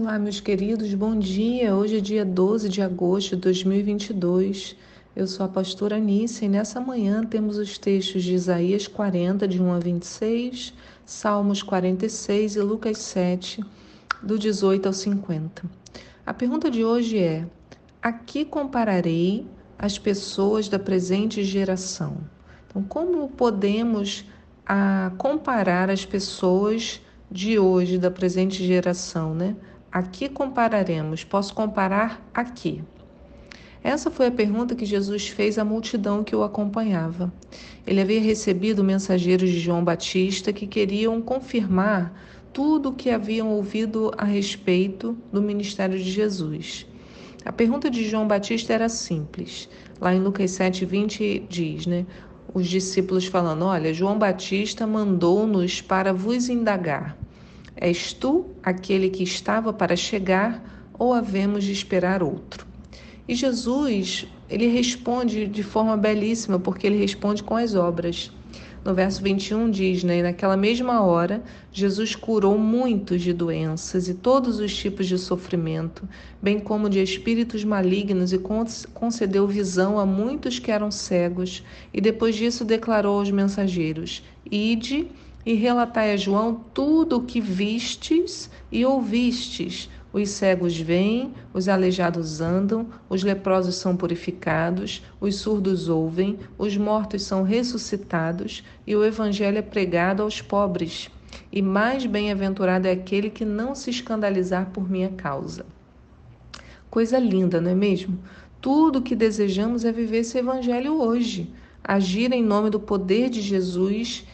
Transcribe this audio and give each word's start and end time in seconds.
Olá, 0.00 0.16
meus 0.16 0.38
queridos, 0.38 0.94
bom 0.94 1.18
dia. 1.18 1.74
Hoje 1.74 1.96
é 1.96 2.00
dia 2.00 2.24
12 2.24 2.68
de 2.68 2.80
agosto 2.80 3.34
de 3.34 3.42
2022. 3.42 4.76
Eu 5.16 5.26
sou 5.26 5.44
a 5.44 5.48
pastora 5.48 5.96
Anícia 5.96 6.46
e 6.46 6.48
nessa 6.48 6.80
manhã 6.80 7.24
temos 7.24 7.58
os 7.58 7.76
textos 7.78 8.22
de 8.22 8.32
Isaías 8.32 8.86
40, 8.86 9.48
de 9.48 9.60
1 9.60 9.72
a 9.72 9.78
26, 9.80 10.72
Salmos 11.04 11.64
46 11.64 12.54
e 12.54 12.60
Lucas 12.60 12.98
7, 12.98 13.60
do 14.22 14.38
18 14.38 14.86
ao 14.86 14.92
50. 14.92 15.64
A 16.24 16.32
pergunta 16.32 16.70
de 16.70 16.84
hoje 16.84 17.18
é: 17.18 17.44
A 18.00 18.12
que 18.12 18.44
compararei 18.44 19.44
as 19.76 19.98
pessoas 19.98 20.68
da 20.68 20.78
presente 20.78 21.42
geração? 21.42 22.18
Então, 22.68 22.84
como 22.84 23.28
podemos 23.30 24.24
a, 24.64 25.06
ah, 25.06 25.10
comparar 25.18 25.90
as 25.90 26.04
pessoas 26.04 27.02
de 27.28 27.58
hoje, 27.58 27.98
da 27.98 28.12
presente 28.12 28.64
geração, 28.64 29.34
né? 29.34 29.56
Aqui 29.90 30.28
compararemos. 30.28 31.24
Posso 31.24 31.54
comparar 31.54 32.22
aqui. 32.34 32.82
Essa 33.82 34.10
foi 34.10 34.26
a 34.26 34.30
pergunta 34.30 34.74
que 34.74 34.84
Jesus 34.84 35.28
fez 35.28 35.58
à 35.58 35.64
multidão 35.64 36.22
que 36.22 36.36
o 36.36 36.42
acompanhava. 36.42 37.32
Ele 37.86 38.00
havia 38.00 38.20
recebido 38.20 38.84
mensageiros 38.84 39.48
de 39.48 39.58
João 39.58 39.82
Batista 39.82 40.52
que 40.52 40.66
queriam 40.66 41.22
confirmar 41.22 42.12
tudo 42.52 42.90
o 42.90 42.94
que 42.94 43.08
haviam 43.08 43.48
ouvido 43.50 44.12
a 44.18 44.24
respeito 44.24 45.16
do 45.32 45.40
ministério 45.40 45.96
de 45.96 46.10
Jesus. 46.10 46.86
A 47.44 47.52
pergunta 47.52 47.88
de 47.88 48.04
João 48.06 48.26
Batista 48.26 48.74
era 48.74 48.88
simples. 48.88 49.68
Lá 50.00 50.14
em 50.14 50.20
Lucas 50.20 50.50
7:20 50.50 51.46
diz, 51.48 51.86
né? 51.86 52.04
Os 52.52 52.66
discípulos 52.66 53.26
falando: 53.26 53.64
"Olha, 53.64 53.94
João 53.94 54.18
Batista 54.18 54.86
mandou-nos 54.86 55.80
para 55.80 56.12
vos 56.12 56.48
indagar: 56.48 57.16
És 57.80 58.12
tu 58.12 58.46
aquele 58.60 59.08
que 59.08 59.22
estava 59.22 59.72
para 59.72 59.94
chegar 59.94 60.90
ou 60.98 61.14
havemos 61.14 61.62
de 61.62 61.70
esperar 61.70 62.24
outro? 62.24 62.66
E 63.28 63.34
Jesus, 63.34 64.26
ele 64.50 64.66
responde 64.66 65.46
de 65.46 65.62
forma 65.62 65.96
belíssima, 65.96 66.58
porque 66.58 66.88
ele 66.88 66.98
responde 66.98 67.42
com 67.42 67.54
as 67.54 67.76
obras. 67.76 68.32
No 68.84 68.94
verso 68.94 69.22
21 69.22 69.70
diz, 69.70 70.02
né, 70.02 70.22
naquela 70.22 70.56
mesma 70.56 71.02
hora, 71.02 71.42
Jesus 71.70 72.16
curou 72.16 72.58
muitos 72.58 73.22
de 73.22 73.32
doenças 73.32 74.08
e 74.08 74.14
todos 74.14 74.58
os 74.58 74.74
tipos 74.74 75.06
de 75.06 75.18
sofrimento, 75.18 76.08
bem 76.42 76.58
como 76.58 76.88
de 76.88 77.00
espíritos 77.00 77.62
malignos 77.64 78.32
e 78.32 78.40
concedeu 78.94 79.46
visão 79.46 79.98
a 80.00 80.06
muitos 80.06 80.58
que 80.58 80.70
eram 80.70 80.90
cegos, 80.90 81.62
e 81.92 82.00
depois 82.00 82.34
disso 82.34 82.64
declarou 82.64 83.18
aos 83.18 83.30
mensageiros: 83.30 84.24
Ide 84.50 85.06
e 85.48 85.54
relatai 85.54 86.12
a 86.12 86.16
João 86.18 86.62
tudo 86.74 87.16
o 87.16 87.22
que 87.22 87.40
vistes 87.40 88.50
e 88.70 88.84
ouvistes. 88.84 89.88
Os 90.12 90.28
cegos 90.28 90.78
vêm, 90.78 91.32
os 91.54 91.70
aleijados 91.70 92.42
andam, 92.42 92.88
os 93.08 93.22
leprosos 93.22 93.76
são 93.76 93.96
purificados, 93.96 95.02
os 95.18 95.36
surdos 95.36 95.88
ouvem, 95.88 96.38
os 96.58 96.76
mortos 96.76 97.22
são 97.22 97.44
ressuscitados 97.44 98.62
e 98.86 98.94
o 98.94 99.02
evangelho 99.02 99.56
é 99.56 99.62
pregado 99.62 100.22
aos 100.22 100.42
pobres. 100.42 101.08
E 101.50 101.62
mais 101.62 102.04
bem-aventurado 102.04 102.86
é 102.86 102.90
aquele 102.90 103.30
que 103.30 103.46
não 103.46 103.74
se 103.74 103.88
escandalizar 103.88 104.66
por 104.66 104.86
minha 104.86 105.08
causa. 105.08 105.64
Coisa 106.90 107.18
linda, 107.18 107.58
não 107.58 107.70
é 107.70 107.74
mesmo? 107.74 108.18
Tudo 108.60 108.98
o 108.98 109.02
que 109.02 109.16
desejamos 109.16 109.86
é 109.86 109.92
viver 109.92 110.18
esse 110.18 110.36
evangelho 110.36 111.00
hoje, 111.00 111.50
agir 111.82 112.34
em 112.34 112.44
nome 112.44 112.68
do 112.68 112.78
poder 112.78 113.30
de 113.30 113.40
Jesus 113.40 114.26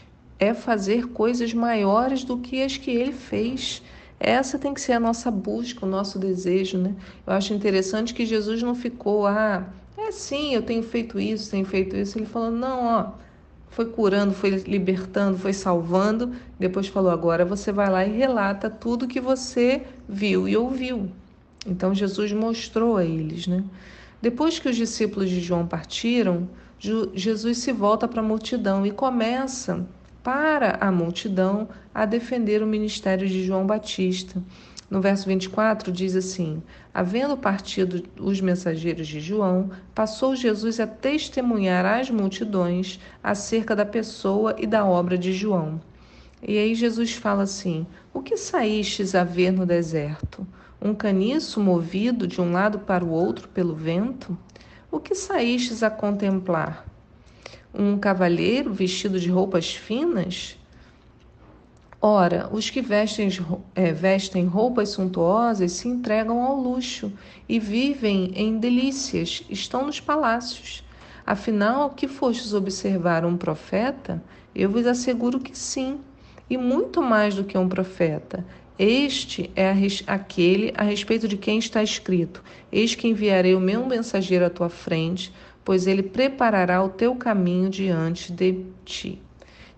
é 0.45 0.53
fazer 0.53 1.07
coisas 1.07 1.53
maiores 1.53 2.23
do 2.23 2.37
que 2.37 2.61
as 2.61 2.77
que 2.77 2.91
ele 2.91 3.11
fez. 3.11 3.81
Essa 4.19 4.57
tem 4.57 4.73
que 4.73 4.81
ser 4.81 4.93
a 4.93 4.99
nossa 4.99 5.29
busca, 5.29 5.85
o 5.85 5.89
nosso 5.89 6.17
desejo, 6.17 6.77
né? 6.77 6.95
Eu 7.27 7.33
acho 7.33 7.53
interessante 7.53 8.13
que 8.13 8.25
Jesus 8.25 8.61
não 8.63 8.73
ficou, 8.73 9.27
ah, 9.27 9.67
é 9.97 10.11
sim, 10.11 10.53
eu 10.53 10.61
tenho 10.61 10.83
feito 10.83 11.19
isso, 11.19 11.51
tenho 11.51 11.65
feito 11.65 11.95
isso. 11.95 12.17
Ele 12.17 12.25
falou, 12.25 12.51
não, 12.51 12.85
ó, 12.85 13.11
foi 13.69 13.85
curando, 13.85 14.33
foi 14.33 14.51
libertando, 14.51 15.37
foi 15.37 15.51
salvando. 15.51 16.33
Depois 16.57 16.87
falou, 16.87 17.11
agora 17.11 17.43
você 17.43 17.71
vai 17.71 17.89
lá 17.89 18.05
e 18.05 18.17
relata 18.17 18.69
tudo 18.69 19.07
que 19.07 19.19
você 19.19 19.83
viu 20.07 20.47
e 20.47 20.55
ouviu. 20.55 21.09
Então 21.65 21.93
Jesus 21.93 22.31
mostrou 22.31 22.97
a 22.97 23.03
eles, 23.03 23.47
né? 23.47 23.63
Depois 24.21 24.59
que 24.59 24.69
os 24.69 24.75
discípulos 24.75 25.29
de 25.29 25.41
João 25.41 25.67
partiram, 25.67 26.47
Jesus 26.79 27.57
se 27.57 27.71
volta 27.71 28.07
para 28.07 28.21
a 28.21 28.23
multidão 28.23 28.85
e 28.85 28.91
começa 28.91 29.85
para 30.25 30.79
a 30.81 30.91
multidão 30.91 31.69
a 31.93 32.03
defender 32.03 32.63
o 32.63 32.65
ministério 32.65 33.27
de 33.27 33.43
João 33.43 33.67
Batista. 33.67 34.41
No 34.89 34.99
verso 34.99 35.27
24 35.27 35.91
diz 35.91 36.15
assim: 36.15 36.63
Havendo 36.91 37.37
partido 37.37 38.03
os 38.19 38.41
mensageiros 38.41 39.07
de 39.07 39.19
João, 39.19 39.69
passou 39.93 40.35
Jesus 40.35 40.79
a 40.79 40.87
testemunhar 40.87 41.85
às 41.85 42.09
multidões 42.09 42.99
acerca 43.23 43.75
da 43.75 43.85
pessoa 43.85 44.55
e 44.57 44.65
da 44.65 44.83
obra 44.83 45.15
de 45.15 45.31
João. 45.31 45.79
E 46.41 46.57
aí 46.57 46.73
Jesus 46.73 47.13
fala 47.13 47.43
assim: 47.43 47.85
O 48.11 48.19
que 48.19 48.35
saístes 48.35 49.13
a 49.13 49.23
ver 49.23 49.51
no 49.51 49.63
deserto? 49.63 50.45
Um 50.81 50.95
caniço 50.95 51.59
movido 51.59 52.25
de 52.25 52.41
um 52.41 52.51
lado 52.51 52.79
para 52.79 53.05
o 53.05 53.11
outro 53.11 53.47
pelo 53.49 53.75
vento? 53.75 54.35
O 54.91 54.99
que 54.99 55.13
saístes 55.13 55.83
a 55.83 55.91
contemplar? 55.91 56.94
Um 57.77 57.97
cavalheiro 57.97 58.73
vestido 58.73 59.19
de 59.19 59.29
roupas 59.29 59.73
finas? 59.73 60.57
Ora, 62.01 62.49
os 62.51 62.69
que 62.69 62.81
vestem, 62.81 63.29
é, 63.73 63.91
vestem 63.91 64.45
roupas 64.45 64.89
suntuosas 64.89 65.71
se 65.71 65.87
entregam 65.87 66.43
ao 66.43 66.55
luxo 66.55 67.11
e 67.49 67.59
vivem 67.59 68.31
em 68.35 68.59
delícias, 68.59 69.43
estão 69.49 69.85
nos 69.85 69.99
palácios. 69.99 70.83
Afinal, 71.25 71.89
que 71.89 72.07
fostes 72.07 72.53
observar 72.53 73.25
um 73.25 73.35
profeta? 73.35 74.23
Eu 74.53 74.69
vos 74.69 74.85
asseguro 74.85 75.39
que 75.39 75.57
sim, 75.57 75.99
e 76.47 76.57
muito 76.57 77.01
mais 77.01 77.35
do 77.35 77.43
que 77.43 77.57
um 77.57 77.67
profeta. 77.67 78.45
Este 78.77 79.49
é 79.55 79.73
aquele 80.05 80.73
a 80.75 80.83
respeito 80.83 81.27
de 81.27 81.37
quem 81.37 81.57
está 81.57 81.81
escrito: 81.81 82.43
Eis 82.71 82.93
que 82.93 83.07
enviarei 83.07 83.55
o 83.55 83.59
meu 83.59 83.85
mensageiro 83.85 84.45
à 84.45 84.49
tua 84.49 84.69
frente, 84.69 85.33
pois 85.65 85.87
ele 85.87 86.03
preparará 86.03 86.81
o 86.81 86.89
teu 86.89 87.15
caminho 87.15 87.69
diante 87.69 88.31
de 88.31 88.63
ti. 88.85 89.21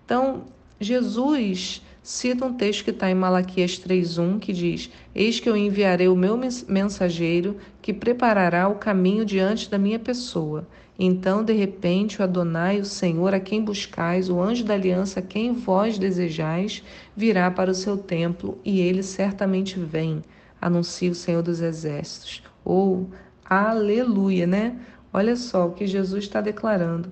Então, 0.04 0.44
Jesus 0.78 1.82
cita 2.02 2.46
um 2.46 2.54
texto 2.54 2.84
que 2.84 2.90
está 2.90 3.10
em 3.10 3.14
Malaquias 3.14 3.78
3:1 3.78 4.38
que 4.38 4.52
diz: 4.52 4.90
Eis 5.14 5.40
que 5.40 5.48
eu 5.48 5.56
enviarei 5.56 6.06
o 6.06 6.14
meu 6.14 6.38
mensageiro 6.68 7.56
que 7.82 7.92
preparará 7.92 8.68
o 8.68 8.76
caminho 8.76 9.24
diante 9.24 9.68
da 9.68 9.78
minha 9.78 9.98
pessoa. 9.98 10.66
Então, 10.98 11.44
de 11.44 11.52
repente, 11.52 12.20
o 12.20 12.24
Adonai, 12.24 12.80
o 12.80 12.84
Senhor, 12.84 13.32
a 13.32 13.38
quem 13.38 13.62
buscais, 13.62 14.28
o 14.28 14.40
anjo 14.40 14.64
da 14.64 14.74
aliança, 14.74 15.20
a 15.20 15.22
quem 15.22 15.52
vós 15.52 15.96
desejais, 15.96 16.82
virá 17.16 17.50
para 17.52 17.70
o 17.70 17.74
seu 17.74 17.96
templo, 17.96 18.58
e 18.64 18.80
ele 18.80 19.04
certamente 19.04 19.78
vem, 19.78 20.24
anuncia 20.60 21.10
o 21.10 21.14
Senhor 21.14 21.40
dos 21.40 21.60
Exércitos. 21.60 22.42
Ou, 22.64 23.08
aleluia, 23.44 24.44
né? 24.44 24.76
Olha 25.12 25.36
só 25.36 25.66
o 25.66 25.72
que 25.72 25.86
Jesus 25.86 26.24
está 26.24 26.40
declarando. 26.40 27.10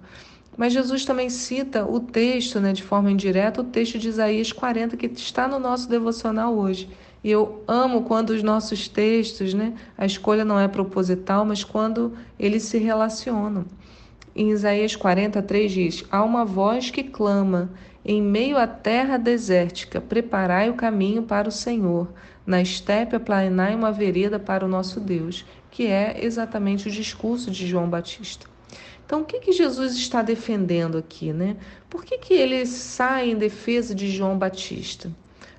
Mas 0.56 0.72
Jesus 0.72 1.04
também 1.04 1.28
cita 1.28 1.84
o 1.84 2.00
texto, 2.00 2.60
né, 2.60 2.72
de 2.72 2.82
forma 2.82 3.10
indireta, 3.10 3.60
o 3.60 3.64
texto 3.64 3.98
de 3.98 4.08
Isaías 4.08 4.52
40, 4.52 4.96
que 4.96 5.06
está 5.06 5.46
no 5.46 5.58
nosso 5.58 5.88
devocional 5.88 6.56
hoje. 6.56 6.88
E 7.22 7.30
eu 7.30 7.62
amo 7.68 8.02
quando 8.02 8.30
os 8.30 8.42
nossos 8.42 8.88
textos, 8.88 9.52
né, 9.52 9.74
a 9.98 10.06
escolha 10.06 10.44
não 10.44 10.58
é 10.58 10.66
proposital, 10.66 11.44
mas 11.44 11.62
quando 11.62 12.16
eles 12.38 12.62
se 12.62 12.78
relacionam. 12.78 13.66
Em 14.34 14.50
Isaías 14.50 14.94
43 14.94 15.72
diz: 15.72 16.04
Há 16.10 16.22
uma 16.22 16.44
voz 16.44 16.90
que 16.90 17.02
clama, 17.02 17.70
em 18.04 18.22
meio 18.22 18.56
à 18.56 18.66
terra 18.66 19.16
desértica, 19.16 20.00
preparai 20.00 20.70
o 20.70 20.74
caminho 20.74 21.22
para 21.22 21.48
o 21.48 21.52
Senhor. 21.52 22.08
Na 22.46 22.62
estepe 22.62 23.16
aplanai 23.16 23.74
uma 23.74 23.90
vereda 23.90 24.38
para 24.38 24.64
o 24.64 24.68
nosso 24.68 25.00
Deus 25.00 25.44
que 25.76 25.88
é 25.88 26.24
exatamente 26.24 26.88
o 26.88 26.90
discurso 26.90 27.50
de 27.50 27.66
João 27.66 27.86
Batista. 27.86 28.46
Então, 29.04 29.20
o 29.20 29.24
que, 29.26 29.40
que 29.40 29.52
Jesus 29.52 29.94
está 29.94 30.22
defendendo 30.22 30.96
aqui, 30.96 31.34
né? 31.34 31.58
Por 31.90 32.02
que, 32.02 32.16
que 32.16 32.32
ele 32.32 32.64
sai 32.64 33.32
em 33.32 33.36
defesa 33.36 33.94
de 33.94 34.10
João 34.10 34.38
Batista? 34.38 35.12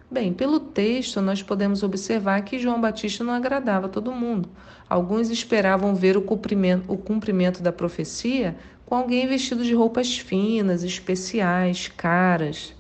Bem, 0.10 0.34
pelo 0.34 0.60
texto 0.60 1.22
nós 1.22 1.44
podemos 1.44 1.84
observar 1.84 2.42
que 2.42 2.58
João 2.58 2.82
Batista 2.82 3.24
não 3.24 3.32
agradava 3.32 3.88
todo 3.88 4.12
mundo. 4.12 4.50
Alguns 4.90 5.30
esperavam 5.30 5.94
ver 5.94 6.18
o 6.18 6.22
cumprimento, 6.24 6.92
o 6.92 6.98
cumprimento 6.98 7.62
da 7.62 7.72
profecia 7.72 8.58
com 8.88 8.96
alguém 8.96 9.28
vestido 9.28 9.64
de 9.64 9.76
roupas 9.76 10.18
finas, 10.18 10.82
especiais, 10.82 11.90
caras. 11.90 12.74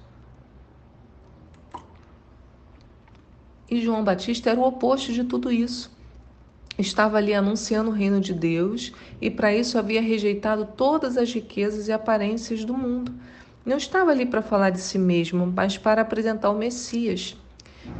E 3.69 3.80
João 3.80 4.04
Batista 4.04 4.50
era 4.50 4.60
o 4.60 4.66
oposto 4.66 5.13
de 5.13 5.24
tudo 5.24 5.51
isso 5.51 5.95
estava 6.77 7.18
ali 7.18 7.33
anunciando 7.33 7.89
o 7.89 7.94
reino 7.94 8.19
de 8.19 8.33
Deus 8.33 8.94
e 9.19 9.29
para 9.29 9.53
isso 9.56 9.77
havia 9.77 10.01
rejeitado 10.01 10.65
todas 10.77 11.18
as 11.18 11.33
riquezas 11.33 11.88
e 11.88 11.91
aparências 11.91 12.63
do 12.63 12.74
mundo. 12.74 13.12
Não 13.65 13.77
estava 13.77 14.12
ali 14.12 14.25
para 14.25 14.41
falar 14.41 14.69
de 14.69 14.79
si 14.79 14.97
mesmo, 14.97 15.51
mas 15.53 15.77
para 15.77 16.01
apresentar 16.01 16.50
o 16.51 16.57
Messias. 16.57 17.35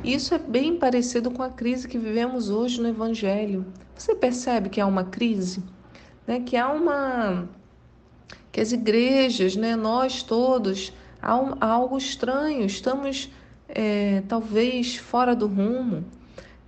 Isso 0.04 0.34
é 0.34 0.38
bem 0.38 0.78
parecido 0.78 1.32
com 1.32 1.44
a 1.44 1.50
crise 1.50 1.88
que 1.88 1.98
vivemos 1.98 2.50
hoje 2.50 2.80
no 2.80 2.88
Evangelho. 2.88 3.66
Você 3.96 4.16
percebe 4.16 4.70
que 4.70 4.80
há 4.80 4.86
uma 4.86 5.04
crise? 5.04 5.64
Né? 6.26 6.40
Que 6.40 6.56
há 6.56 6.70
uma. 6.70 7.50
que 8.52 8.62
as 8.62 8.72
igrejas, 8.72 9.56
né? 9.56 9.76
nós 9.76 10.22
todos, 10.22 10.94
há, 11.22 11.36
um, 11.36 11.56
há 11.60 11.68
algo 11.68 11.98
estranho, 11.98 12.66
estamos 12.66 13.30
é, 13.68 14.24
talvez 14.28 14.96
fora 14.96 15.36
do 15.36 15.48
rumo. 15.48 16.06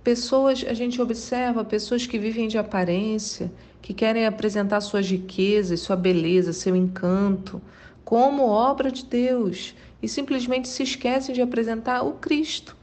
Pessoas, 0.02 0.64
a 0.66 0.72
gente 0.72 1.00
observa 1.00 1.62
pessoas 1.62 2.06
que 2.06 2.18
vivem 2.18 2.48
de 2.48 2.56
aparência, 2.56 3.52
que 3.82 3.92
querem 3.92 4.24
apresentar 4.24 4.80
suas 4.80 5.10
riquezas, 5.10 5.80
sua 5.80 5.94
beleza, 5.94 6.54
seu 6.54 6.74
encanto, 6.74 7.60
como 8.02 8.48
obra 8.48 8.90
de 8.90 9.04
Deus 9.04 9.74
e 10.02 10.08
simplesmente 10.08 10.68
se 10.68 10.82
esquecem 10.82 11.34
de 11.34 11.42
apresentar 11.42 12.02
o 12.02 12.12
Cristo. 12.12 12.74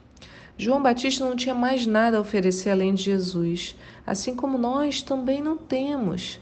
João 0.59 0.81
Batista 0.81 1.25
não 1.25 1.35
tinha 1.35 1.55
mais 1.55 1.87
nada 1.87 2.17
a 2.17 2.21
oferecer 2.21 2.69
além 2.69 2.93
de 2.93 3.03
Jesus, 3.03 3.75
assim 4.05 4.35
como 4.35 4.57
nós 4.57 5.01
também 5.01 5.41
não 5.41 5.57
temos. 5.57 6.39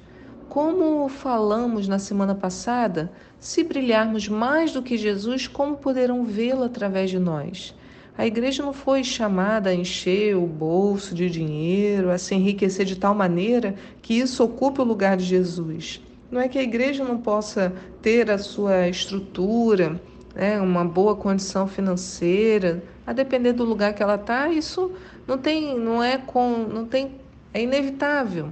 Como 0.50 1.08
falamos 1.08 1.88
na 1.88 2.00
semana 2.00 2.36
passada, 2.36 3.12
se 3.40 3.64
brilharmos 3.64 4.28
mais 4.28 4.74
do 4.74 4.84
que 4.84 4.98
Jesus, 4.98 5.48
como 5.48 5.78
poderão 5.78 6.26
vê-lo 6.26 6.64
através 6.64 7.10
de 7.10 7.18
nós? 7.18 7.74
A 8.18 8.26
igreja 8.26 8.64
não 8.64 8.72
foi 8.72 9.04
chamada 9.04 9.70
a 9.70 9.76
encher 9.76 10.38
o 10.38 10.48
bolso 10.48 11.14
de 11.14 11.30
dinheiro, 11.30 12.10
a 12.10 12.18
se 12.18 12.34
enriquecer 12.34 12.86
de 12.86 12.96
tal 12.96 13.14
maneira 13.14 13.76
que 14.02 14.14
isso 14.14 14.42
ocupe 14.44 14.80
o 14.80 14.86
lugar 14.86 15.18
de 15.18 15.26
Jesus. 15.26 16.02
Não 16.32 16.40
é 16.40 16.48
que 16.48 16.58
a 16.58 16.64
igreja 16.64 17.04
não 17.04 17.18
possa 17.18 17.74
ter 18.02 18.32
a 18.32 18.38
sua 18.38 18.88
estrutura, 18.88 20.00
né, 20.34 20.60
uma 20.62 20.86
boa 20.86 21.16
condição 21.16 21.68
financeira, 21.68 22.84
a 23.06 23.12
depender 23.12 23.54
do 23.54 23.66
lugar 23.66 23.94
que 23.94 24.02
ela 24.02 24.16
está, 24.16 24.50
isso 24.50 24.92
não 25.28 25.38
tem, 25.38 25.78
não 25.78 26.02
é 26.02 26.18
com, 26.18 26.58
não 26.58 26.86
tem, 26.86 27.12
é 27.54 27.62
inevitável. 27.62 28.50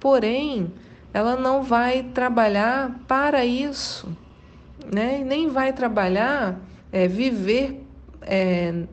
Porém, 0.00 0.72
ela 1.12 1.36
não 1.36 1.62
vai 1.62 2.02
trabalhar 2.02 3.00
para 3.06 3.44
isso, 3.44 4.08
né? 4.92 5.22
Nem 5.24 5.48
vai 5.48 5.72
trabalhar, 5.72 6.58
é, 6.90 7.06
viver 7.06 7.84
é, 8.24 8.84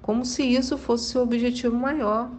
como 0.00 0.24
se 0.24 0.42
isso 0.42 0.78
fosse 0.78 1.16
o 1.18 1.22
objetivo 1.22 1.76
maior. 1.76 2.30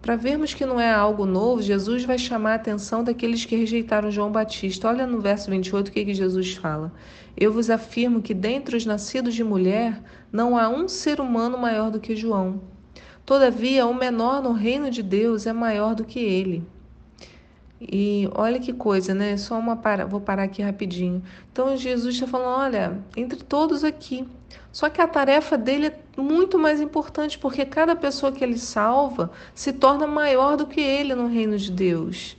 Para 0.00 0.16
vermos 0.16 0.54
que 0.54 0.64
não 0.64 0.80
é 0.80 0.90
algo 0.90 1.26
novo, 1.26 1.60
Jesus 1.60 2.04
vai 2.04 2.16
chamar 2.16 2.52
a 2.52 2.54
atenção 2.54 3.04
daqueles 3.04 3.44
que 3.44 3.54
rejeitaram 3.54 4.10
João 4.10 4.32
Batista. 4.32 4.88
Olha 4.88 5.06
no 5.06 5.20
verso 5.20 5.50
28 5.50 5.88
o 5.88 5.92
que, 5.92 6.04
que 6.06 6.14
Jesus 6.14 6.54
fala. 6.54 6.90
Eu 7.36 7.52
vos 7.52 7.68
afirmo 7.68 8.22
que 8.22 8.32
dentre 8.32 8.76
os 8.76 8.86
nascidos 8.86 9.34
de 9.34 9.44
mulher 9.44 10.02
não 10.32 10.56
há 10.56 10.68
um 10.70 10.88
ser 10.88 11.20
humano 11.20 11.58
maior 11.58 11.90
do 11.90 12.00
que 12.00 12.16
João. 12.16 12.62
Todavia, 13.26 13.86
o 13.86 13.94
menor 13.94 14.42
no 14.42 14.52
reino 14.52 14.90
de 14.90 15.02
Deus 15.02 15.46
é 15.46 15.52
maior 15.52 15.94
do 15.94 16.04
que 16.04 16.18
ele. 16.18 16.66
E 17.80 18.28
olha 18.34 18.60
que 18.60 18.74
coisa, 18.74 19.14
né? 19.14 19.36
Só 19.38 19.58
uma 19.58 19.74
para, 19.74 20.04
vou 20.04 20.20
parar 20.20 20.42
aqui 20.42 20.60
rapidinho. 20.60 21.22
Então 21.50 21.76
Jesus 21.76 22.14
está 22.14 22.26
falando, 22.26 22.58
olha, 22.60 22.98
entre 23.16 23.42
todos 23.42 23.82
aqui. 23.84 24.28
Só 24.70 24.90
que 24.90 25.00
a 25.00 25.08
tarefa 25.08 25.56
dele 25.56 25.86
é 25.86 26.20
muito 26.20 26.58
mais 26.58 26.80
importante, 26.80 27.38
porque 27.38 27.64
cada 27.64 27.96
pessoa 27.96 28.30
que 28.30 28.44
ele 28.44 28.58
salva 28.58 29.30
se 29.54 29.72
torna 29.72 30.06
maior 30.06 30.56
do 30.56 30.66
que 30.66 30.80
ele 30.80 31.14
no 31.14 31.26
reino 31.26 31.56
de 31.56 31.72
Deus. 31.72 32.36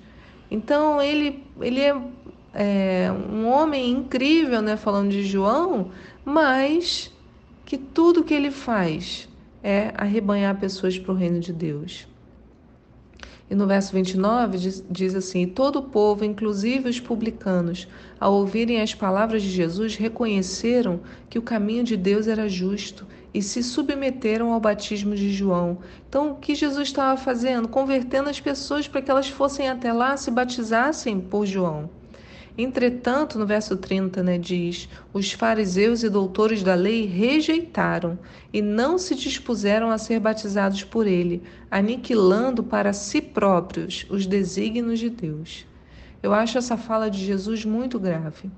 Então 0.49 1.01
ele, 1.01 1.43
ele 1.59 1.81
é, 1.81 1.95
é 2.53 3.11
um 3.11 3.47
homem 3.47 3.89
incrível, 3.89 4.61
né? 4.61 4.77
Falando 4.77 5.09
de 5.09 5.23
João, 5.23 5.89
mas 6.23 7.11
que 7.65 7.77
tudo 7.77 8.23
que 8.23 8.33
ele 8.33 8.51
faz 8.51 9.27
é 9.63 9.91
arrebanhar 9.95 10.59
pessoas 10.59 10.99
para 10.99 11.11
o 11.11 11.15
reino 11.15 11.39
de 11.39 11.51
Deus. 11.51 12.10
E 13.51 13.55
no 13.55 13.67
verso 13.67 13.91
29 13.91 14.57
diz, 14.57 14.83
diz 14.89 15.13
assim: 15.13 15.45
Todo 15.45 15.79
o 15.79 15.83
povo, 15.83 16.23
inclusive 16.23 16.87
os 16.87 17.01
publicanos, 17.01 17.85
ao 18.17 18.33
ouvirem 18.33 18.81
as 18.81 18.95
palavras 18.95 19.43
de 19.43 19.49
Jesus, 19.49 19.97
reconheceram 19.97 21.01
que 21.29 21.37
o 21.37 21.41
caminho 21.41 21.83
de 21.83 21.97
Deus 21.97 22.29
era 22.29 22.47
justo 22.47 23.05
e 23.33 23.41
se 23.41 23.61
submeteram 23.61 24.53
ao 24.53 24.59
batismo 24.61 25.13
de 25.15 25.33
João. 25.33 25.79
Então, 26.07 26.31
o 26.31 26.35
que 26.35 26.55
Jesus 26.55 26.87
estava 26.87 27.17
fazendo? 27.17 27.67
Convertendo 27.67 28.29
as 28.29 28.39
pessoas 28.39 28.87
para 28.87 29.01
que 29.01 29.11
elas 29.11 29.27
fossem 29.27 29.67
até 29.67 29.91
lá, 29.91 30.15
se 30.15 30.31
batizassem 30.31 31.19
por 31.19 31.45
João. 31.45 31.89
Entretanto, 32.57 33.39
no 33.39 33.45
verso 33.45 33.77
30, 33.77 34.21
né, 34.21 34.37
diz: 34.37 34.89
Os 35.13 35.31
fariseus 35.31 36.03
e 36.03 36.09
doutores 36.09 36.61
da 36.61 36.75
lei 36.75 37.05
rejeitaram 37.05 38.19
e 38.51 38.61
não 38.61 38.97
se 38.97 39.15
dispuseram 39.15 39.89
a 39.89 39.97
ser 39.97 40.19
batizados 40.19 40.83
por 40.83 41.07
ele, 41.07 41.41
aniquilando 41.69 42.61
para 42.63 42.91
si 42.91 43.21
próprios 43.21 44.05
os 44.09 44.25
desígnios 44.25 44.99
de 44.99 45.09
Deus. 45.09 45.65
Eu 46.21 46.33
acho 46.33 46.57
essa 46.57 46.77
fala 46.77 47.09
de 47.09 47.25
Jesus 47.25 47.65
muito 47.65 47.99
grave. 47.99 48.51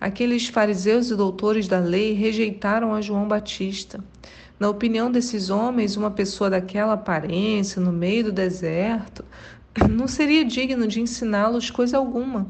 Aqueles 0.00 0.46
fariseus 0.48 1.10
e 1.10 1.16
doutores 1.16 1.68
da 1.68 1.78
lei 1.78 2.12
rejeitaram 2.12 2.94
a 2.94 3.00
João 3.00 3.28
Batista. 3.28 4.02
Na 4.58 4.68
opinião 4.68 5.10
desses 5.10 5.50
homens, 5.50 5.96
uma 5.96 6.10
pessoa 6.10 6.48
daquela 6.48 6.92
aparência, 6.92 7.80
no 7.80 7.92
meio 7.92 8.24
do 8.24 8.32
deserto, 8.32 9.24
não 9.90 10.06
seria 10.06 10.44
digno 10.44 10.86
de 10.86 11.00
ensiná-los 11.00 11.70
coisa 11.70 11.98
alguma. 11.98 12.46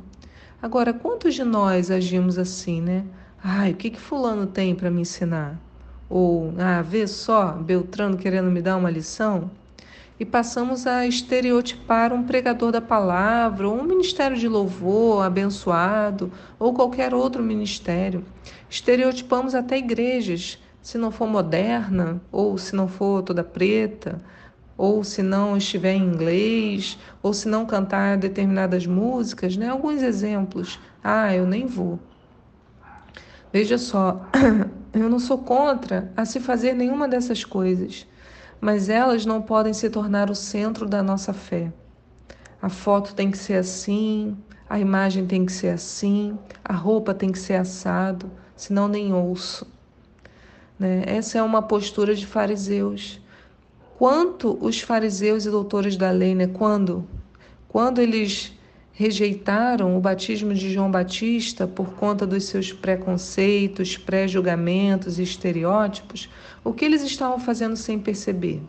Agora, 0.63 0.93
quantos 0.93 1.35
de 1.35 1.43
nós 1.43 1.91
agimos 1.91 2.37
assim, 2.37 2.83
né? 2.83 3.07
Ai, 3.43 3.73
o 3.73 3.75
que, 3.75 3.89
que 3.89 3.99
Fulano 3.99 4.47
tem 4.47 4.75
para 4.75 4.91
me 4.91 5.01
ensinar? 5.01 5.59
Ou, 6.07 6.53
ah, 6.59 6.83
vê 6.83 7.07
só, 7.07 7.53
Beltrano 7.53 8.19
querendo 8.19 8.51
me 8.51 8.61
dar 8.61 8.77
uma 8.77 8.91
lição? 8.91 9.51
E 10.19 10.25
passamos 10.25 10.87
a 10.87 11.07
estereotipar 11.07 12.13
um 12.13 12.25
pregador 12.25 12.71
da 12.71 12.81
palavra, 12.83 13.67
ou 13.67 13.81
um 13.81 13.85
ministério 13.85 14.37
de 14.37 14.47
louvor 14.47 15.25
abençoado, 15.25 16.31
ou 16.59 16.75
qualquer 16.75 17.15
outro 17.15 17.43
ministério. 17.43 18.23
Estereotipamos 18.69 19.55
até 19.55 19.79
igrejas, 19.79 20.59
se 20.83 20.99
não 20.99 21.11
for 21.11 21.27
moderna, 21.27 22.21
ou 22.31 22.59
se 22.59 22.77
não 22.77 22.87
for 22.87 23.23
toda 23.23 23.43
preta, 23.43 24.21
ou 24.81 25.05
se 25.05 25.23
não 25.23 25.59
estiver 25.59 25.93
em 25.93 26.03
inglês, 26.03 26.99
ou 27.23 27.35
se 27.35 27.47
não 27.47 27.67
cantar 27.67 28.17
determinadas 28.17 28.87
músicas, 28.87 29.55
né? 29.55 29.69
Alguns 29.69 30.01
exemplos. 30.01 30.81
Ah, 31.05 31.37
eu 31.37 31.47
nem 31.47 31.67
vou. 31.67 31.99
Veja 33.53 33.77
só, 33.77 34.25
eu 34.95 35.11
não 35.11 35.19
sou 35.19 35.37
contra 35.37 36.11
a 36.17 36.25
se 36.25 36.41
fazer 36.41 36.73
nenhuma 36.73 37.07
dessas 37.07 37.45
coisas, 37.45 38.07
mas 38.59 38.89
elas 38.89 39.27
não 39.27 39.43
podem 39.43 39.75
se 39.75 39.91
tornar 39.91 40.31
o 40.31 40.35
centro 40.35 40.89
da 40.89 41.03
nossa 41.03 41.35
fé. 41.35 41.71
A 42.63 42.71
foto 42.71 43.15
tem 43.15 43.31
que 43.31 43.37
ser 43.37 43.57
assim, 43.57 44.35
a 44.67 44.81
imagem 44.81 45.27
tem 45.27 45.45
que 45.45 45.53
ser 45.53 45.75
assim, 45.75 46.39
a 46.65 46.73
roupa 46.73 47.13
tem 47.13 47.31
que 47.31 47.39
ser 47.39 47.57
assado, 47.57 48.31
senão 48.57 48.89
nem 48.89 49.13
ouço. 49.13 49.67
Né? 50.79 51.03
Essa 51.05 51.37
é 51.37 51.43
uma 51.43 51.61
postura 51.61 52.15
de 52.15 52.27
fariseus 52.27 53.21
quanto 54.01 54.57
os 54.63 54.81
fariseus 54.81 55.45
e 55.45 55.51
doutores 55.51 55.95
da 55.95 56.11
lei, 56.11 56.35
né, 56.35 56.47
quando, 56.47 57.07
quando 57.69 58.01
eles 58.01 58.51
rejeitaram 58.95 59.95
o 59.95 60.01
batismo 60.01 60.55
de 60.55 60.73
João 60.73 60.91
Batista 60.91 61.67
por 61.67 61.93
conta 61.93 62.27
dos 62.27 62.45
seus 62.45 62.73
preconceitos, 62.73 63.99
pré-julgamentos 63.99 65.19
e 65.19 65.23
estereótipos, 65.23 66.31
o 66.65 66.73
que 66.73 66.87
eles 66.87 67.03
estavam 67.03 67.39
fazendo 67.39 67.77
sem 67.77 67.99
perceber? 67.99 68.63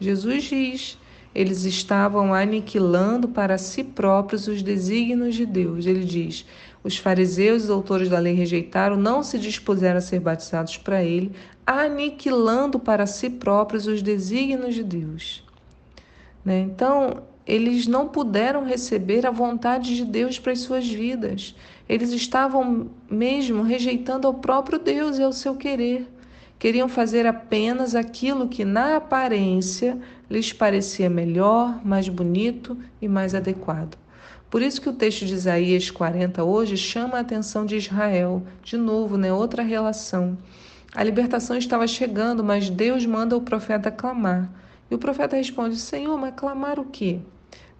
Jesus 0.00 0.42
diz: 0.42 0.98
eles 1.32 1.64
estavam 1.64 2.34
aniquilando 2.34 3.28
para 3.28 3.56
si 3.58 3.84
próprios 3.84 4.48
os 4.48 4.60
desígnios 4.60 5.36
de 5.36 5.46
Deus. 5.46 5.86
Ele 5.86 6.04
diz: 6.04 6.44
os 6.84 6.98
fariseus 6.98 7.64
e 7.64 7.66
doutores 7.66 8.10
da 8.10 8.18
lei 8.18 8.34
rejeitaram, 8.34 8.94
não 8.94 9.22
se 9.22 9.38
dispuseram 9.38 9.96
a 9.96 10.02
ser 10.02 10.20
batizados 10.20 10.76
para 10.76 11.02
ele, 11.02 11.32
aniquilando 11.66 12.78
para 12.78 13.06
si 13.06 13.30
próprios 13.30 13.86
os 13.86 14.02
desígnios 14.02 14.74
de 14.74 14.84
Deus. 14.84 15.42
Né? 16.44 16.60
Então, 16.60 17.22
eles 17.46 17.86
não 17.86 18.06
puderam 18.06 18.64
receber 18.64 19.26
a 19.26 19.30
vontade 19.30 19.96
de 19.96 20.04
Deus 20.04 20.38
para 20.38 20.52
as 20.52 20.60
suas 20.60 20.86
vidas. 20.86 21.54
Eles 21.88 22.12
estavam 22.12 22.90
mesmo 23.10 23.62
rejeitando 23.62 24.26
ao 24.26 24.34
próprio 24.34 24.78
Deus 24.78 25.18
e 25.18 25.22
ao 25.22 25.32
seu 25.32 25.54
querer. 25.54 26.06
Queriam 26.58 26.88
fazer 26.88 27.26
apenas 27.26 27.94
aquilo 27.94 28.48
que, 28.48 28.64
na 28.64 28.96
aparência, 28.96 29.98
lhes 30.30 30.52
parecia 30.52 31.08
melhor, 31.08 31.84
mais 31.84 32.08
bonito 32.08 32.76
e 33.00 33.08
mais 33.08 33.34
adequado. 33.34 34.03
Por 34.54 34.62
isso 34.62 34.80
que 34.80 34.88
o 34.88 34.92
texto 34.92 35.26
de 35.26 35.34
Isaías 35.34 35.90
40 35.90 36.44
hoje 36.44 36.76
chama 36.76 37.16
a 37.16 37.22
atenção 37.22 37.66
de 37.66 37.74
Israel, 37.74 38.40
de 38.62 38.76
novo, 38.76 39.16
né, 39.16 39.32
outra 39.32 39.64
relação. 39.64 40.38
A 40.94 41.02
libertação 41.02 41.56
estava 41.56 41.88
chegando, 41.88 42.44
mas 42.44 42.70
Deus 42.70 43.04
manda 43.04 43.36
o 43.36 43.40
profeta 43.40 43.90
clamar. 43.90 44.48
E 44.88 44.94
o 44.94 44.98
profeta 44.98 45.34
responde: 45.34 45.76
Senhor, 45.76 46.16
mas 46.16 46.36
clamar 46.36 46.78
o 46.78 46.84
quê? 46.84 47.18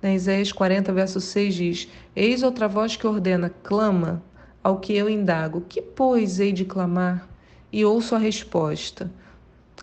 Na 0.03 0.13
Isaías 0.13 0.51
40, 0.51 0.93
verso 0.93 1.21
6 1.21 1.55
diz: 1.55 1.89
Eis 2.17 2.43
outra 2.43 2.67
voz 2.67 2.97
que 2.97 3.07
ordena: 3.07 3.53
clama. 3.63 4.21
Ao 4.61 4.81
que 4.81 4.97
eu 4.97 5.09
indago: 5.09 5.61
Que, 5.69 5.81
pois, 5.81 6.41
hei 6.41 6.53
de 6.53 6.65
clamar? 6.65 7.29
E 7.73 7.85
ouço 7.85 8.17
a 8.17 8.19
resposta: 8.19 9.09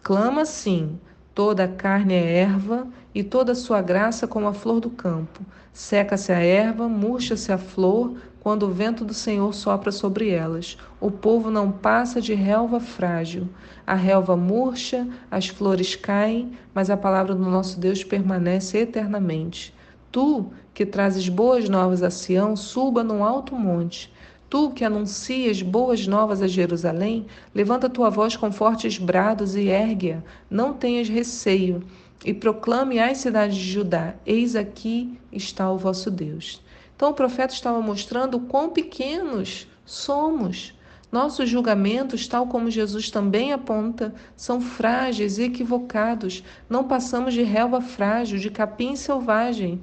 Clama 0.03 0.43
sim, 0.43 0.99
Toda 1.33 1.63
a 1.63 1.67
carne 1.67 2.13
é 2.13 2.39
erva, 2.39 2.87
e 3.15 3.23
toda 3.23 3.53
a 3.53 3.55
sua 3.55 3.81
graça 3.81 4.27
como 4.27 4.47
a 4.47 4.53
flor 4.53 4.81
do 4.81 4.89
campo. 4.89 5.45
Seca-se 5.73 6.33
a 6.33 6.39
erva, 6.39 6.89
murcha-se 6.89 7.51
a 7.51 7.57
flor, 7.57 8.17
quando 8.41 8.63
o 8.63 8.71
vento 8.71 9.05
do 9.05 9.13
Senhor 9.13 9.53
sopra 9.53 9.91
sobre 9.91 10.29
elas. 10.29 10.77
O 10.99 11.09
povo 11.09 11.49
não 11.49 11.71
passa 11.71 12.19
de 12.19 12.33
relva 12.33 12.79
frágil. 12.79 13.47
A 13.85 13.93
relva 13.93 14.35
murcha, 14.35 15.07
as 15.29 15.47
flores 15.47 15.95
caem, 15.95 16.51
mas 16.73 16.89
a 16.89 16.97
palavra 16.97 17.33
do 17.33 17.49
nosso 17.49 17.79
Deus 17.79 18.03
permanece 18.03 18.79
eternamente. 18.79 19.73
Tu, 20.11 20.51
que 20.73 20.85
trazes 20.85 21.29
boas 21.29 21.69
novas 21.69 22.03
a 22.03 22.09
Sião, 22.09 22.55
suba 22.55 23.03
num 23.03 23.23
alto 23.23 23.55
monte. 23.55 24.11
Tu 24.49 24.71
que 24.71 24.83
anuncias 24.83 25.61
boas 25.61 26.05
novas 26.05 26.41
a 26.41 26.47
Jerusalém, 26.47 27.25
levanta 27.55 27.87
tua 27.87 28.09
voz 28.09 28.35
com 28.35 28.51
fortes 28.51 28.97
brados 28.97 29.55
e 29.55 29.69
ergue-a, 29.69 30.21
não 30.49 30.73
tenhas 30.73 31.07
receio, 31.07 31.81
e 32.23 32.33
proclame 32.33 32.99
às 32.99 33.17
cidades 33.19 33.57
de 33.57 33.71
Judá: 33.71 34.15
Eis 34.25 34.55
aqui 34.55 35.19
está 35.31 35.71
o 35.71 35.77
vosso 35.77 36.11
Deus. 36.11 36.61
Então 36.95 37.09
o 37.09 37.13
profeta 37.13 37.53
estava 37.53 37.81
mostrando 37.81 38.39
quão 38.39 38.69
pequenos 38.69 39.67
somos. 39.85 40.73
Nossos 41.11 41.49
julgamentos, 41.49 42.25
tal 42.27 42.47
como 42.47 42.71
Jesus 42.71 43.09
também 43.09 43.51
aponta, 43.51 44.13
são 44.35 44.61
frágeis 44.61 45.37
e 45.37 45.43
equivocados. 45.43 46.41
Não 46.69 46.87
passamos 46.87 47.33
de 47.33 47.43
relva 47.43 47.81
frágil, 47.81 48.39
de 48.39 48.49
capim 48.49 48.95
selvagem. 48.95 49.81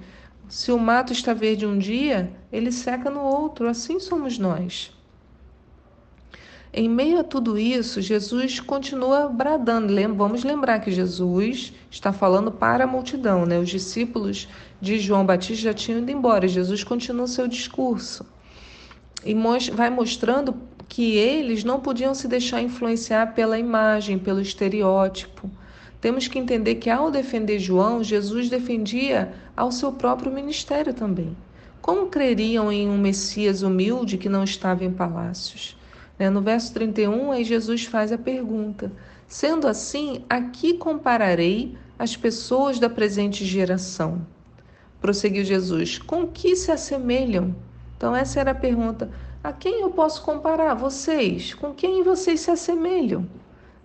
Se 0.48 0.72
o 0.72 0.78
mato 0.78 1.12
está 1.12 1.34
verde 1.34 1.66
um 1.66 1.76
dia, 1.76 2.32
ele 2.50 2.72
seca 2.72 3.10
no 3.10 3.20
outro, 3.20 3.68
assim 3.68 4.00
somos 4.00 4.38
nós. 4.38 4.96
Em 6.80 6.88
meio 6.88 7.18
a 7.18 7.24
tudo 7.24 7.58
isso, 7.58 8.00
Jesus 8.00 8.60
continua 8.60 9.28
bradando. 9.28 9.92
Vamos 10.14 10.44
lembrar 10.44 10.78
que 10.78 10.92
Jesus 10.92 11.72
está 11.90 12.12
falando 12.12 12.52
para 12.52 12.84
a 12.84 12.86
multidão, 12.86 13.44
né? 13.44 13.58
Os 13.58 13.68
discípulos 13.68 14.48
de 14.80 14.96
João 15.00 15.26
Batista 15.26 15.64
já 15.64 15.74
tinham 15.74 15.98
ido 15.98 16.12
embora. 16.12 16.46
Jesus 16.46 16.84
continua 16.84 17.26
seu 17.26 17.48
discurso 17.48 18.24
e 19.24 19.34
vai 19.72 19.90
mostrando 19.90 20.54
que 20.88 21.16
eles 21.16 21.64
não 21.64 21.80
podiam 21.80 22.14
se 22.14 22.28
deixar 22.28 22.62
influenciar 22.62 23.34
pela 23.34 23.58
imagem, 23.58 24.16
pelo 24.16 24.40
estereótipo. 24.40 25.50
Temos 26.00 26.28
que 26.28 26.38
entender 26.38 26.76
que 26.76 26.88
ao 26.88 27.10
defender 27.10 27.58
João, 27.58 28.04
Jesus 28.04 28.48
defendia 28.48 29.34
ao 29.56 29.72
seu 29.72 29.90
próprio 29.90 30.30
ministério 30.30 30.94
também. 30.94 31.36
Como 31.82 32.06
creriam 32.06 32.70
em 32.70 32.88
um 32.88 32.98
Messias 32.98 33.62
humilde 33.62 34.16
que 34.16 34.28
não 34.28 34.44
estava 34.44 34.84
em 34.84 34.92
palácios? 34.92 35.76
Né, 36.18 36.28
no 36.28 36.40
verso 36.40 36.72
31, 36.74 37.30
aí 37.30 37.44
Jesus 37.44 37.84
faz 37.84 38.10
a 38.10 38.18
pergunta: 38.18 38.90
Sendo 39.26 39.68
assim, 39.68 40.24
a 40.28 40.40
que 40.40 40.74
compararei 40.74 41.76
as 41.98 42.16
pessoas 42.16 42.78
da 42.78 42.90
presente 42.90 43.44
geração? 43.44 44.26
Prosseguiu 45.00 45.44
Jesus: 45.44 45.98
Com 45.98 46.26
que 46.26 46.56
se 46.56 46.72
assemelham? 46.72 47.54
Então, 47.96 48.14
essa 48.14 48.40
era 48.40 48.50
a 48.50 48.54
pergunta. 48.54 49.10
A 49.42 49.52
quem 49.52 49.80
eu 49.80 49.90
posso 49.90 50.22
comparar? 50.22 50.74
Vocês? 50.74 51.54
Com 51.54 51.72
quem 51.72 52.02
vocês 52.02 52.40
se 52.40 52.50
assemelham? 52.50 53.28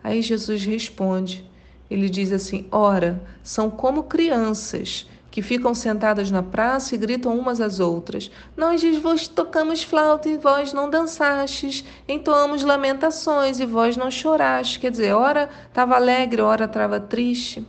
Aí 0.03 0.21
Jesus 0.21 0.65
responde: 0.65 1.49
ele 1.89 2.09
diz 2.09 2.31
assim: 2.31 2.65
Ora, 2.71 3.21
são 3.43 3.69
como 3.69 4.03
crianças 4.03 5.07
que 5.33 5.41
ficam 5.41 5.73
sentadas 5.73 6.29
na 6.29 6.43
praça 6.43 6.93
e 6.93 6.97
gritam 6.99 7.35
umas 7.35 7.59
às 7.59 7.79
outras: 7.79 8.29
Nós 8.55 8.83
vos 8.99 9.27
tocamos 9.27 9.81
flauta 9.81 10.29
e 10.29 10.37
vós 10.37 10.71
não 10.71 10.87
dançastes, 10.87 11.83
entoamos 12.07 12.61
lamentações 12.61 13.59
e 13.59 13.65
vós 13.65 13.97
não 13.97 14.11
choraste. 14.11 14.79
Quer 14.79 14.91
dizer, 14.91 15.11
ora 15.13 15.49
estava 15.67 15.95
alegre, 15.95 16.39
ora 16.39 16.65
estava 16.65 16.99
triste. 16.99 17.65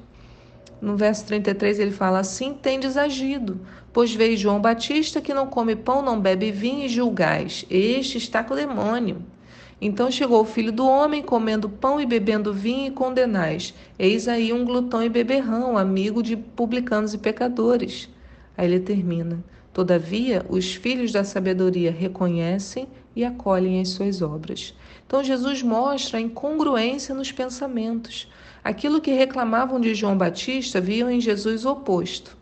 No 0.78 0.94
verso 0.94 1.24
33 1.24 1.78
ele 1.78 1.90
fala: 1.90 2.18
Assim 2.18 2.52
tendes 2.52 2.98
agido, 2.98 3.58
pois 3.94 4.14
veio 4.14 4.36
João 4.36 4.60
Batista 4.60 5.22
que 5.22 5.32
não 5.32 5.46
come 5.46 5.74
pão, 5.74 6.02
não 6.02 6.20
bebe 6.20 6.52
vinho 6.52 6.84
e 6.84 6.88
julgais. 6.90 7.64
Este 7.70 8.18
está 8.18 8.44
com 8.44 8.52
o 8.52 8.56
demônio. 8.58 9.24
Então 9.86 10.10
chegou 10.10 10.40
o 10.40 10.46
filho 10.46 10.72
do 10.72 10.86
homem, 10.86 11.22
comendo 11.22 11.68
pão 11.68 12.00
e 12.00 12.06
bebendo 12.06 12.54
vinho, 12.54 12.86
e 12.86 12.90
condenais. 12.90 13.74
Eis 13.98 14.26
aí 14.26 14.50
um 14.50 14.64
glutão 14.64 15.04
e 15.04 15.10
beberrão, 15.10 15.76
amigo 15.76 16.22
de 16.22 16.38
publicanos 16.38 17.12
e 17.12 17.18
pecadores. 17.18 18.08
Aí 18.56 18.66
ele 18.66 18.80
termina. 18.80 19.44
Todavia, 19.74 20.42
os 20.48 20.74
filhos 20.74 21.12
da 21.12 21.22
sabedoria 21.22 21.92
reconhecem 21.92 22.88
e 23.14 23.26
acolhem 23.26 23.78
as 23.78 23.90
suas 23.90 24.22
obras. 24.22 24.74
Então 25.06 25.22
Jesus 25.22 25.62
mostra 25.62 26.16
a 26.16 26.22
incongruência 26.22 27.14
nos 27.14 27.30
pensamentos. 27.30 28.26
Aquilo 28.64 29.02
que 29.02 29.12
reclamavam 29.12 29.78
de 29.78 29.94
João 29.94 30.16
Batista 30.16 30.80
viam 30.80 31.10
em 31.10 31.20
Jesus 31.20 31.66
o 31.66 31.72
oposto. 31.72 32.38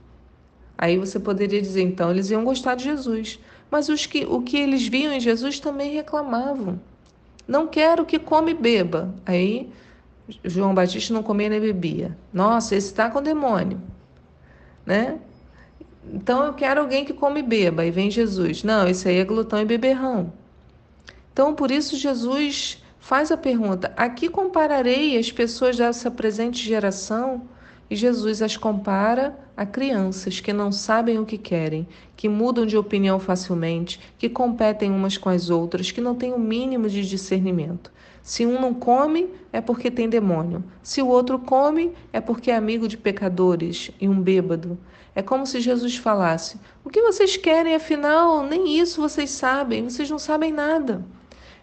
Aí 0.78 0.96
você 0.96 1.18
poderia 1.18 1.60
dizer, 1.60 1.82
então, 1.82 2.12
eles 2.12 2.30
iam 2.30 2.44
gostar 2.44 2.76
de 2.76 2.84
Jesus. 2.84 3.40
Mas 3.68 3.88
os 3.88 4.06
que, 4.06 4.24
o 4.26 4.42
que 4.42 4.56
eles 4.56 4.86
viam 4.86 5.12
em 5.12 5.18
Jesus 5.18 5.58
também 5.58 5.92
reclamavam. 5.92 6.78
Não 7.46 7.66
quero 7.66 8.06
que 8.06 8.18
come 8.18 8.52
e 8.52 8.54
beba. 8.54 9.14
Aí 9.26 9.70
João 10.44 10.74
Batista 10.74 11.12
não 11.12 11.22
comia 11.22 11.48
nem 11.48 11.60
bebia. 11.60 12.16
Nossa, 12.32 12.74
esse 12.74 12.88
está 12.88 13.10
com 13.10 13.22
demônio, 13.22 13.80
né? 14.86 15.18
Então 16.12 16.44
eu 16.44 16.54
quero 16.54 16.80
alguém 16.80 17.04
que 17.04 17.12
come 17.12 17.40
e 17.40 17.42
beba. 17.42 17.82
Aí 17.82 17.90
vem 17.90 18.10
Jesus. 18.10 18.62
Não, 18.62 18.88
esse 18.88 19.08
aí 19.08 19.18
é 19.18 19.24
glutão 19.24 19.60
e 19.60 19.64
beberrão. 19.64 20.32
Então 21.32 21.54
por 21.54 21.70
isso 21.70 21.96
Jesus 21.96 22.82
faz 22.98 23.30
a 23.30 23.36
pergunta: 23.36 23.92
a 23.96 24.08
que 24.08 24.28
compararei 24.28 25.18
as 25.18 25.30
pessoas 25.30 25.76
dessa 25.76 26.10
presente 26.10 26.64
geração? 26.64 27.48
E 27.90 27.96
Jesus 27.96 28.40
as 28.40 28.56
compara 28.56 29.38
a 29.56 29.66
crianças 29.66 30.40
que 30.40 30.52
não 30.52 30.72
sabem 30.72 31.18
o 31.18 31.26
que 31.26 31.36
querem, 31.36 31.86
que 32.16 32.28
mudam 32.28 32.64
de 32.64 32.76
opinião 32.76 33.18
facilmente, 33.18 34.00
que 34.18 34.28
competem 34.28 34.90
umas 34.90 35.18
com 35.18 35.28
as 35.28 35.50
outras, 35.50 35.90
que 35.90 36.00
não 36.00 36.14
têm 36.14 36.32
o 36.32 36.38
mínimo 36.38 36.88
de 36.88 37.08
discernimento. 37.08 37.92
Se 38.22 38.46
um 38.46 38.60
não 38.60 38.72
come, 38.72 39.28
é 39.52 39.60
porque 39.60 39.90
tem 39.90 40.08
demônio. 40.08 40.62
Se 40.82 41.02
o 41.02 41.08
outro 41.08 41.38
come, 41.38 41.92
é 42.12 42.20
porque 42.20 42.50
é 42.50 42.56
amigo 42.56 42.86
de 42.86 42.96
pecadores 42.96 43.90
e 44.00 44.08
um 44.08 44.20
bêbado. 44.20 44.78
É 45.14 45.20
como 45.20 45.46
se 45.46 45.60
Jesus 45.60 45.96
falasse: 45.96 46.58
O 46.84 46.88
que 46.88 47.02
vocês 47.02 47.36
querem, 47.36 47.74
afinal? 47.74 48.46
Nem 48.46 48.78
isso 48.78 49.00
vocês 49.00 49.30
sabem, 49.30 49.84
vocês 49.84 50.08
não 50.08 50.18
sabem 50.18 50.52
nada. 50.52 51.04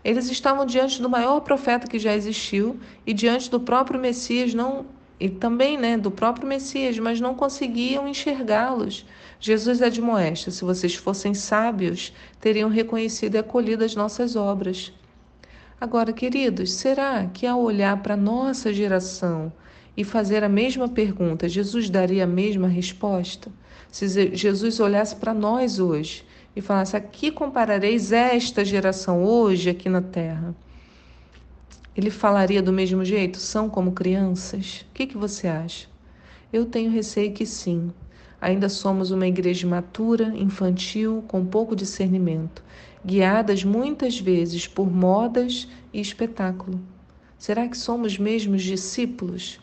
Eles 0.03 0.29
estavam 0.29 0.65
diante 0.65 1.01
do 1.01 1.09
maior 1.09 1.41
profeta 1.41 1.87
que 1.87 1.99
já 1.99 2.13
existiu 2.13 2.79
e 3.05 3.13
diante 3.13 3.49
do 3.49 3.59
próprio 3.59 3.99
Messias, 3.99 4.53
não 4.53 4.85
e 5.19 5.29
também 5.29 5.77
né, 5.77 5.97
do 5.97 6.09
próprio 6.09 6.47
Messias, 6.47 6.97
mas 6.97 7.19
não 7.19 7.35
conseguiam 7.35 8.07
enxergá-los. 8.07 9.05
Jesus 9.39 9.81
admoesta: 9.81 10.49
se 10.49 10.63
vocês 10.63 10.95
fossem 10.95 11.33
sábios, 11.33 12.13
teriam 12.39 12.69
reconhecido 12.69 13.35
e 13.35 13.37
acolhido 13.37 13.83
as 13.83 13.95
nossas 13.95 14.35
obras. 14.35 14.93
Agora, 15.79 16.13
queridos, 16.13 16.73
será 16.73 17.25
que 17.33 17.45
ao 17.45 17.61
olhar 17.61 18.01
para 18.01 18.13
a 18.13 18.17
nossa 18.17 18.73
geração 18.73 19.51
e 19.95 20.03
fazer 20.03 20.43
a 20.43 20.49
mesma 20.49 20.87
pergunta, 20.87 21.49
Jesus 21.49 21.89
daria 21.89 22.23
a 22.23 22.27
mesma 22.27 22.67
resposta? 22.67 23.51
Se 23.91 24.07
Jesus 24.35 24.79
olhasse 24.79 25.15
para 25.15 25.33
nós 25.33 25.79
hoje 25.79 26.23
e 26.55 26.61
falasse: 26.61 26.99
que 26.99 27.31
comparareis 27.31 28.11
esta 28.11 28.63
geração 28.63 29.23
hoje 29.23 29.69
aqui 29.69 29.89
na 29.89 30.01
terra? 30.01 30.55
Ele 31.99 32.09
falaria 32.09 32.61
do 32.61 32.71
mesmo 32.71 33.03
jeito? 33.03 33.37
São 33.39 33.69
como 33.69 33.91
crianças? 33.91 34.85
O 34.89 34.93
que, 34.93 35.05
que 35.05 35.17
você 35.17 35.49
acha? 35.49 35.85
Eu 36.51 36.63
tenho 36.63 36.89
receio 36.89 37.33
que 37.33 37.45
sim. 37.45 37.91
Ainda 38.39 38.69
somos 38.69 39.11
uma 39.11 39.27
igreja 39.27 39.67
matura, 39.67 40.31
infantil, 40.33 41.25
com 41.27 41.45
pouco 41.45 41.75
discernimento, 41.75 42.63
guiadas 43.05 43.65
muitas 43.65 44.17
vezes 44.17 44.65
por 44.65 44.89
modas 44.89 45.67
e 45.91 45.99
espetáculo. 45.99 46.79
Será 47.37 47.67
que 47.67 47.77
somos 47.77 48.17
mesmo 48.17 48.55
discípulos? 48.55 49.59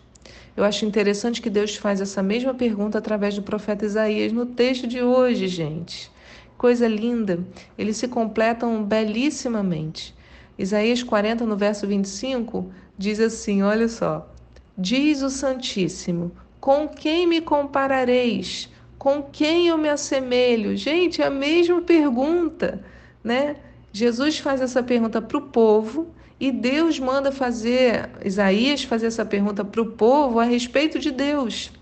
Eu 0.55 0.63
acho 0.63 0.85
interessante 0.85 1.41
que 1.41 1.49
Deus 1.49 1.75
faz 1.75 2.03
essa 2.03 2.23
mesma 2.23 2.53
pergunta 2.53 2.99
através 2.99 3.35
do 3.35 3.41
profeta 3.43 3.87
Isaías 3.87 4.31
no 4.31 4.45
texto 4.45 4.87
de 4.87 5.03
hoje, 5.03 5.49
gente. 5.49 6.11
Coisa 6.59 6.87
linda! 6.87 7.43
Eles 7.79 7.97
se 7.97 8.07
completam 8.07 8.85
belíssimamente. 8.85 10.15
Isaías 10.59 11.03
40, 11.03 11.45
no 11.45 11.57
verso 11.57 11.87
25, 11.87 12.71
diz 12.97 13.21
assim: 13.21 13.63
olha 13.63 13.89
só. 13.89 14.31
Diz 14.77 15.23
o 15.23 15.31
Santíssimo: 15.31 16.33
Com 16.61 16.89
quem 16.89 17.27
me 17.27 17.41
comparareis? 17.41 18.69
Com 18.99 19.23
quem 19.23 19.69
eu 19.69 19.79
me 19.79 19.89
assemelho? 19.89 20.77
Gente, 20.77 21.23
é 21.23 21.27
a 21.27 21.31
mesma 21.31 21.81
pergunta, 21.83 22.83
né? 23.23 23.57
Jesus 23.93 24.39
faz 24.39 24.61
essa 24.61 24.83
pergunta 24.83 25.23
para 25.23 25.39
o 25.39 25.43
povo 25.43 26.09
e 26.39 26.53
Deus 26.53 26.99
manda 26.99 27.33
fazer, 27.33 28.11
Isaías 28.23 28.85
fazer 28.85 29.07
essa 29.07 29.25
pergunta 29.25 29.65
para 29.65 29.81
o 29.81 29.93
povo 29.93 30.39
a 30.39 30.45
respeito 30.45 30.99
de 30.99 31.11
Deus. 31.11 31.73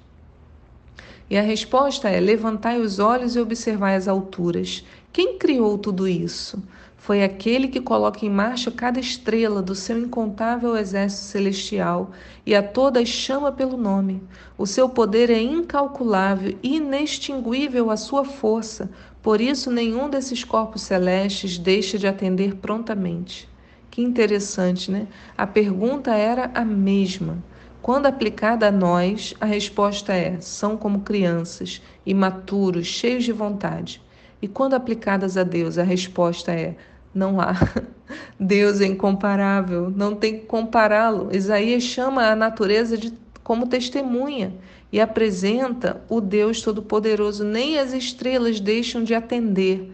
E 1.29 1.37
a 1.37 1.43
resposta 1.43 2.09
é: 2.09 2.21
levantai 2.21 2.81
os 2.81 2.99
olhos 2.99 3.35
e 3.35 3.41
observai 3.41 3.97
as 3.97 4.07
alturas. 4.07 4.85
Quem 5.13 5.39
criou 5.39 5.79
tudo 5.79 6.07
isso? 6.07 6.63
Foi 7.05 7.23
aquele 7.23 7.69
que 7.69 7.83
coloca 7.83 8.25
em 8.25 8.31
marcha 8.31 8.71
cada 8.71 8.99
estrela 8.99 9.61
do 9.61 9.75
seu 9.75 9.99
incontável 9.99 10.75
exército 10.75 11.25
celestial 11.25 12.13
e 12.47 12.55
a 12.55 12.63
todas 12.63 13.11
chama 13.11 13.53
pelo 13.53 13.77
nome. 13.77 14.23
O 14.57 14.67
seu 14.67 14.89
poder 14.89 15.29
é 15.29 15.39
incalculável 15.39 16.57
inextinguível 16.63 17.91
a 17.91 17.99
sua 17.99 18.25
força, 18.25 18.91
por 19.21 19.39
isso 19.39 19.71
nenhum 19.71 20.09
desses 20.09 20.45
corpos 20.45 20.81
celestes 20.81 21.59
deixa 21.59 21.99
de 21.99 22.07
atender 22.07 22.55
prontamente. 22.55 23.47
Que 23.91 24.01
interessante, 24.01 24.91
né? 24.91 25.07
A 25.37 25.47
pergunta 25.47 26.15
era 26.15 26.51
a 26.55 26.65
mesma. 26.65 27.37
Quando 27.83 28.07
aplicada 28.07 28.69
a 28.69 28.73
nós, 28.73 29.35
a 29.39 29.45
resposta 29.45 30.15
é: 30.15 30.41
são 30.41 30.75
como 30.75 31.01
crianças, 31.01 31.83
imaturos, 32.07 32.87
cheios 32.87 33.25
de 33.25 33.33
vontade. 33.33 34.01
E 34.41 34.49
quando 34.49 34.73
aplicadas 34.73 35.37
a 35.37 35.43
Deus, 35.43 35.77
a 35.77 35.83
resposta 35.83 36.51
é: 36.51 36.77
não 37.15 37.41
há. 37.41 37.55
Deus 38.39 38.81
é 38.81 38.87
incomparável, 38.87 39.91
não 39.95 40.15
tem 40.15 40.41
que 40.41 40.47
compará-lo. 40.47 41.35
Isaías 41.35 41.83
chama 41.83 42.25
a 42.25 42.37
natureza 42.37 42.99
de, 42.99 43.13
como 43.43 43.67
testemunha 43.67 44.55
e 44.93 45.01
apresenta 45.01 46.03
o 46.09 46.21
Deus 46.21 46.61
Todo-Poderoso. 46.61 47.45
Nem 47.45 47.79
as 47.79 47.93
estrelas 47.93 48.61
deixam 48.61 49.05
de 49.05 49.15
atender 49.15 49.93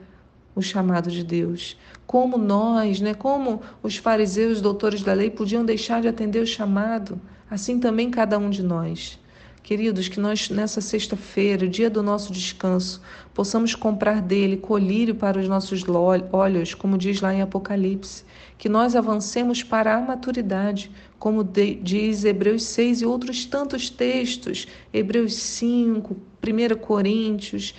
o 0.55 0.63
chamado 0.63 1.11
de 1.11 1.23
Deus. 1.25 1.77
Como 2.07 2.37
nós, 2.37 3.01
né, 3.01 3.15
como 3.15 3.63
os 3.83 3.97
fariseus, 3.97 4.61
doutores 4.61 5.03
da 5.03 5.13
lei, 5.13 5.31
podiam 5.31 5.65
deixar 5.65 6.03
de 6.03 6.09
atender 6.09 6.43
o 6.43 6.47
chamado, 6.47 7.21
assim 7.49 7.79
também 7.79 8.11
cada 8.11 8.39
um 8.39 8.51
de 8.51 8.63
nós. 8.63 9.19
Queridos, 9.63 10.09
que 10.09 10.19
nós 10.19 10.49
nessa 10.49 10.81
sexta-feira, 10.81 11.69
dia 11.69 11.91
do 11.91 12.03
nosso 12.03 12.33
descanso, 12.33 13.01
possamos 13.35 13.75
comprar 13.75 14.21
dele 14.21 14.57
colírio 14.57 15.15
para 15.15 15.39
os 15.39 15.47
nossos 15.47 15.85
olhos, 16.33 16.75
como 16.75 16.99
diz 16.99 17.21
lá 17.21 17.33
em 17.33 17.43
Apocalipse, 17.43 18.25
que 18.59 18.69
nós 18.69 18.97
avancemos 18.97 19.63
para 19.63 19.95
a 19.95 20.01
maturidade, 20.01 20.91
como 21.19 21.45
diz 21.45 22.25
Hebreus 22.25 22.65
6 22.65 23.03
e 23.03 23.07
outros 23.07 23.45
tantos 23.45 23.91
textos, 23.91 24.67
Hebreus 24.93 25.35
5, 25.35 26.17
1 26.17 26.77
Coríntios, 26.79 27.75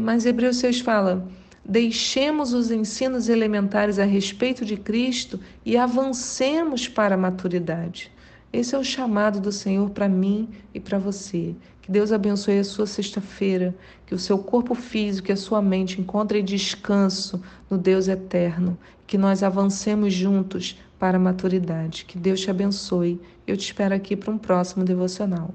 mas 0.00 0.26
Hebreus 0.26 0.58
6 0.58 0.80
fala: 0.80 1.26
deixemos 1.64 2.52
os 2.52 2.70
ensinos 2.70 3.28
elementares 3.28 3.98
a 3.98 4.04
respeito 4.04 4.64
de 4.64 4.76
Cristo 4.76 5.40
e 5.64 5.76
avancemos 5.76 6.86
para 6.86 7.16
a 7.16 7.18
maturidade. 7.18 8.12
Esse 8.52 8.74
é 8.74 8.78
o 8.78 8.84
chamado 8.84 9.40
do 9.40 9.52
Senhor 9.52 9.90
para 9.90 10.08
mim 10.08 10.48
e 10.72 10.80
para 10.80 10.98
você. 10.98 11.54
Que 11.82 11.92
Deus 11.92 12.10
abençoe 12.10 12.58
a 12.58 12.64
sua 12.64 12.86
sexta-feira, 12.86 13.74
que 14.06 14.14
o 14.14 14.18
seu 14.18 14.38
corpo 14.38 14.74
físico 14.74 15.30
e 15.30 15.32
a 15.32 15.36
sua 15.36 15.62
mente 15.62 16.00
encontrem 16.00 16.44
descanso 16.44 17.40
no 17.70 17.78
Deus 17.78 18.08
eterno, 18.08 18.76
que 19.06 19.16
nós 19.16 19.42
avancemos 19.42 20.12
juntos 20.12 20.80
para 20.98 21.16
a 21.16 21.20
maturidade. 21.20 22.04
Que 22.04 22.18
Deus 22.18 22.40
te 22.40 22.50
abençoe. 22.50 23.20
Eu 23.46 23.56
te 23.56 23.66
espero 23.66 23.94
aqui 23.94 24.16
para 24.16 24.32
um 24.32 24.38
próximo 24.38 24.84
devocional. 24.84 25.54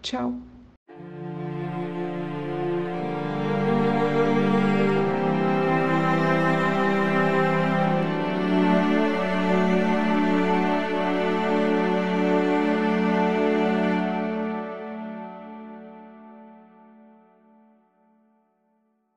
Tchau. 0.00 0.49